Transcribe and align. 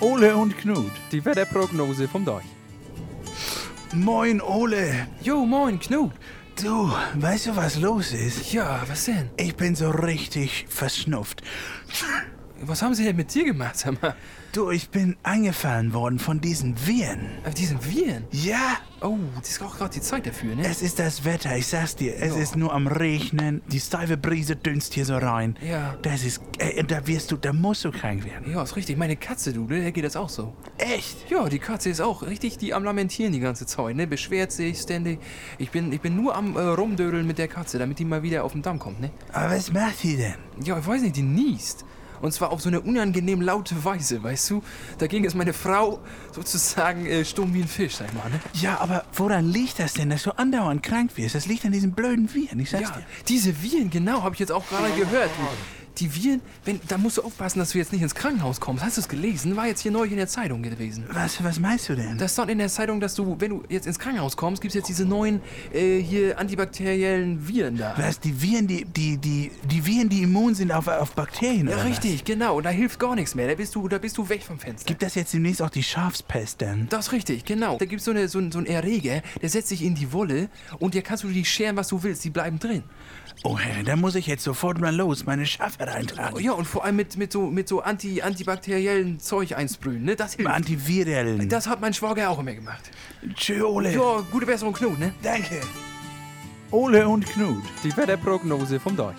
Ole 0.00 0.36
und 0.36 0.56
Knut. 0.56 0.92
Die 1.10 1.24
Wetterprognose 1.24 2.06
vom 2.06 2.24
Deich. 2.24 2.44
Moin, 3.92 4.40
Ole. 4.40 5.08
Jo, 5.22 5.44
moin, 5.44 5.80
Knut. 5.80 6.12
Du, 6.62 6.92
weißt 7.14 7.46
du, 7.46 7.56
was 7.56 7.78
los 7.78 8.12
ist? 8.12 8.52
Ja, 8.52 8.82
was 8.88 9.06
denn? 9.06 9.30
Ich 9.36 9.56
bin 9.56 9.74
so 9.74 9.90
richtig 9.90 10.66
verschnupft. 10.68 11.42
Was 12.60 12.82
haben 12.82 12.94
sie 12.94 13.04
denn 13.04 13.16
mit 13.16 13.32
dir 13.32 13.44
gemacht, 13.44 13.76
sag 13.76 14.00
mal? 14.02 14.14
Du, 14.52 14.70
ich 14.70 14.88
bin 14.90 15.16
angefallen 15.22 15.92
worden 15.92 16.18
von 16.18 16.40
diesen 16.40 16.74
Viren. 16.86 17.28
Auf 17.46 17.54
diesen 17.54 17.78
Viren? 17.84 18.24
Ja, 18.32 18.78
Oh, 19.00 19.16
das 19.38 19.50
ist 19.50 19.62
auch 19.62 19.76
gerade 19.76 19.94
die 19.94 20.00
Zeit 20.00 20.26
dafür, 20.26 20.56
ne? 20.56 20.66
es 20.66 20.82
ist 20.82 20.98
das 20.98 21.24
Wetter, 21.24 21.56
ich 21.56 21.68
sag's 21.68 21.94
dir. 21.94 22.16
Es 22.20 22.34
Ja. 22.34 22.42
ist 22.42 22.56
nur 22.56 22.72
am 22.74 22.88
Regnen, 22.88 23.62
die 23.68 23.78
steife 23.78 24.16
Brise 24.16 24.56
dünst 24.56 24.92
hier 24.94 25.04
so 25.04 25.16
rein. 25.16 25.56
Ja. 25.64 25.96
Das 26.02 26.24
ist, 26.24 26.40
äh, 26.58 26.82
da 26.82 27.06
wirst 27.06 27.30
du, 27.30 27.36
da 27.36 27.52
musst 27.52 27.84
du 27.84 27.92
krank 27.92 28.24
werden. 28.24 28.50
Ja, 28.52 28.60
ist 28.60 28.74
richtig. 28.74 28.96
Meine 28.98 29.14
Katze, 29.14 29.52
du, 29.52 29.66
ne, 29.66 29.82
der 29.82 29.92
geht 29.92 30.04
das 30.04 30.16
auch 30.16 30.28
so. 30.28 30.52
Echt? 30.78 31.30
Ja, 31.30 31.48
die 31.48 31.60
Katze 31.60 31.90
ist 31.90 32.00
auch 32.00 32.24
richtig, 32.24 32.58
die 32.58 32.74
am 32.74 32.82
Lamentieren 32.82 33.32
die 33.32 33.38
ganze 33.38 33.66
Zeit, 33.66 33.94
ne? 33.94 34.08
Beschwert 34.08 34.50
sich 34.50 34.78
ständig. 34.80 35.20
Ich 35.58 35.70
bin, 35.70 35.92
ich 35.92 36.00
bin 36.00 36.16
nur 36.16 36.34
am 36.34 36.56
äh, 36.56 36.60
Rumdödeln 36.60 37.24
mit 37.24 37.38
der 37.38 37.46
Katze, 37.46 37.78
damit 37.78 38.00
die 38.00 38.04
mal 38.04 38.24
wieder 38.24 38.42
auf 38.42 38.50
den 38.50 38.62
Damm 38.62 38.80
kommt, 38.80 39.00
ne? 39.00 39.12
Aber 39.32 39.54
was 39.54 39.72
macht 39.72 40.02
die 40.02 40.16
denn? 40.16 40.34
Ja, 40.64 40.76
ich 40.76 40.84
weiß 40.88 41.02
nicht, 41.02 41.14
die 41.14 41.22
niest. 41.22 41.84
Und 42.20 42.32
zwar 42.32 42.50
auf 42.50 42.60
so 42.60 42.68
eine 42.68 42.80
unangenehm 42.80 43.40
laute 43.40 43.84
Weise, 43.84 44.22
weißt 44.22 44.50
du? 44.50 44.62
Dagegen 44.98 45.24
ist 45.24 45.34
meine 45.34 45.52
Frau 45.52 46.00
sozusagen 46.32 47.06
äh, 47.06 47.24
stumm 47.24 47.54
wie 47.54 47.62
ein 47.62 47.68
Fisch, 47.68 47.96
sag 47.96 48.08
ich 48.08 48.14
mal, 48.14 48.28
ne? 48.30 48.40
Ja, 48.54 48.78
aber 48.80 49.04
woran 49.14 49.46
liegt 49.48 49.78
das 49.78 49.94
denn, 49.94 50.10
dass 50.10 50.22
du 50.24 50.30
andauernd 50.38 50.82
krank 50.82 51.12
wirst? 51.16 51.34
Das 51.34 51.46
liegt 51.46 51.64
an 51.64 51.72
diesen 51.72 51.92
blöden 51.92 52.32
Viren, 52.32 52.58
ich 52.60 52.70
sag's 52.70 52.90
Ja, 52.90 52.96
dir. 52.96 53.04
diese 53.28 53.62
Viren, 53.62 53.90
genau, 53.90 54.22
habe 54.22 54.34
ich 54.34 54.40
jetzt 54.40 54.52
auch 54.52 54.68
gerade 54.68 54.90
gehört. 54.92 55.30
Die 56.00 56.14
Viren, 56.14 56.40
wenn, 56.64 56.80
da 56.86 56.96
musst 56.98 57.16
du 57.18 57.22
aufpassen, 57.22 57.58
dass 57.58 57.70
du 57.70 57.78
jetzt 57.78 57.92
nicht 57.92 58.02
ins 58.02 58.14
Krankenhaus 58.14 58.60
kommst. 58.60 58.84
Hast 58.84 58.96
du 58.96 59.00
es 59.00 59.08
gelesen? 59.08 59.56
War 59.56 59.66
jetzt 59.66 59.80
hier 59.80 59.90
neu 59.90 60.04
in 60.04 60.16
der 60.16 60.28
Zeitung 60.28 60.62
gewesen. 60.62 61.04
Was, 61.10 61.42
was 61.42 61.58
meinst 61.58 61.88
du 61.88 61.96
denn? 61.96 62.16
Da 62.18 62.28
stand 62.28 62.50
in 62.50 62.58
der 62.58 62.68
Zeitung, 62.68 63.00
dass 63.00 63.14
du, 63.14 63.36
wenn 63.38 63.50
du 63.50 63.64
jetzt 63.68 63.86
ins 63.86 63.98
Krankenhaus 63.98 64.36
kommst, 64.36 64.62
gibt 64.62 64.70
es 64.70 64.76
jetzt 64.76 64.88
diese 64.88 65.04
neuen 65.04 65.40
äh, 65.72 65.98
hier 66.00 66.38
antibakteriellen 66.38 67.46
Viren 67.48 67.76
da. 67.76 67.94
was, 67.96 68.20
die 68.20 68.40
Viren, 68.40 68.66
die, 68.66 68.84
die, 68.84 69.16
die, 69.18 69.50
die 69.70 69.86
Viren, 69.86 70.08
die 70.08 70.22
immun 70.22 70.54
sind 70.54 70.70
auf, 70.72 70.86
auf 70.88 71.12
Bakterien, 71.12 71.66
Ja, 71.66 71.74
oder 71.74 71.82
was? 71.84 71.90
richtig, 71.90 72.24
genau. 72.24 72.56
Und 72.56 72.64
da 72.64 72.70
hilft 72.70 72.98
gar 73.00 73.14
nichts 73.14 73.34
mehr. 73.34 73.48
Da 73.48 73.54
bist 73.54 73.74
du, 73.74 73.88
da 73.88 73.98
bist 73.98 74.16
du 74.18 74.28
weg 74.28 74.42
vom 74.42 74.58
Fenster. 74.58 74.86
Gibt 74.86 75.02
das 75.02 75.14
jetzt 75.14 75.32
demnächst 75.34 75.60
auch 75.62 75.70
die 75.70 75.82
Schafspest 75.82 76.60
denn? 76.60 76.86
Das 76.90 77.06
ist 77.08 77.12
richtig, 77.12 77.44
genau. 77.44 77.76
Da 77.78 77.84
gibt 77.86 78.02
so 78.02 78.12
es 78.12 78.32
so, 78.32 78.40
so 78.50 78.58
einen 78.58 78.66
Erreger, 78.66 79.22
der 79.42 79.48
setzt 79.48 79.68
sich 79.68 79.82
in 79.82 79.94
die 79.94 80.12
Wolle 80.12 80.48
und 80.78 80.94
der 80.94 81.02
kannst 81.02 81.24
du 81.24 81.28
die 81.28 81.44
scheren, 81.44 81.76
was 81.76 81.88
du 81.88 82.02
willst. 82.02 82.24
Die 82.24 82.30
bleiben 82.30 82.58
drin. 82.58 82.82
Oh 83.44 83.56
Herr, 83.58 83.84
da 83.84 83.94
muss 83.96 84.14
ich 84.16 84.26
jetzt 84.26 84.42
sofort 84.42 84.80
mal 84.80 84.94
los, 84.94 85.24
meine 85.24 85.46
Schafe 85.46 85.78
reintragen. 85.88 86.40
Ja, 86.40 86.52
und 86.52 86.66
vor 86.66 86.84
allem 86.84 86.96
mit, 86.96 87.16
mit 87.16 87.32
so, 87.32 87.46
mit 87.46 87.68
so 87.68 87.80
anti, 87.80 88.22
antibakteriellen 88.22 89.20
Zeug 89.20 89.56
einsprühen, 89.56 90.04
ne? 90.04 90.16
Das 90.16 90.34
hilft. 90.34 90.50
Antivirellen. 90.50 91.48
Das 91.48 91.66
hat 91.66 91.80
mein 91.80 91.94
Schwager 91.94 92.30
auch 92.30 92.38
immer 92.38 92.52
gemacht. 92.52 92.90
Tschö, 93.34 93.62
Ole. 93.62 93.92
Ja, 93.94 94.24
gute 94.30 94.46
Besserung, 94.46 94.74
Knut, 94.74 94.98
ne? 94.98 95.12
Danke. 95.22 95.60
Ole 96.70 97.08
und 97.08 97.26
Knut. 97.26 97.62
Die 97.82 97.96
Wetterprognose 97.96 98.78
vom 98.78 98.96
Deich. 98.96 99.16